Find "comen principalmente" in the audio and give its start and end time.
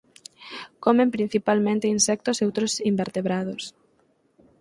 0.83-1.91